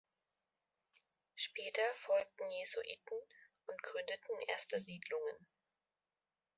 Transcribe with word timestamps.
Später 1.35 1.83
folgten 1.93 2.49
Jesuiten 2.49 3.19
und 3.67 3.83
gründeten 3.83 4.39
erste 4.47 4.81
Siedlungen. 4.81 5.35